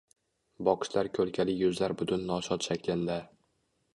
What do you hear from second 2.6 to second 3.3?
shaklinda